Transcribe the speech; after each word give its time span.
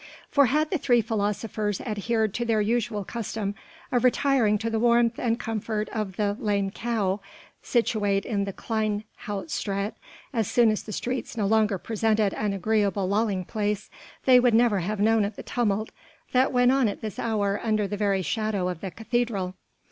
For 0.31 0.47
had 0.47 0.71
the 0.71 0.79
three 0.79 1.01
philosophers 1.01 1.79
adhered 1.79 2.33
to 2.33 2.43
their 2.43 2.59
usual 2.59 3.03
custom 3.03 3.53
of 3.91 4.03
retiring 4.03 4.57
to 4.57 4.69
the 4.71 4.79
warmth 4.79 5.19
and 5.19 5.39
comfort 5.39 5.89
of 5.89 6.15
the 6.15 6.35
"Lame 6.39 6.71
Cow," 6.71 7.21
situate 7.61 8.25
in 8.25 8.45
the 8.45 8.51
Kleine 8.51 9.03
Hout 9.17 9.51
Straat, 9.51 9.93
as 10.33 10.49
soon 10.49 10.71
as 10.71 10.81
the 10.81 10.91
streets 10.91 11.37
no 11.37 11.45
longer 11.45 11.77
presented 11.77 12.33
an 12.33 12.51
agreeable 12.51 13.07
lolling 13.07 13.45
place, 13.45 13.91
they 14.25 14.39
would 14.39 14.55
never 14.55 14.79
have 14.79 14.99
known 14.99 15.23
of 15.23 15.35
the 15.35 15.43
tumult 15.43 15.91
that 16.31 16.51
went 16.51 16.71
on 16.71 16.87
at 16.87 17.01
this 17.01 17.19
hour 17.19 17.61
under 17.63 17.87
the 17.87 17.95
very 17.95 18.23
shadow 18.23 18.69
of 18.69 18.81
the 18.81 18.89
cathedral. 18.89 19.53